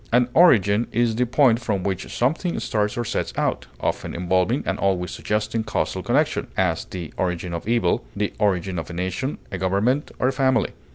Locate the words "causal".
5.63-6.01